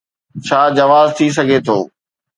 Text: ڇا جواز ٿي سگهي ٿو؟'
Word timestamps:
ڇا 0.47 0.61
جواز 0.77 1.07
ٿي 1.17 1.25
سگهي 1.37 1.59
ٿو؟' 1.67 1.77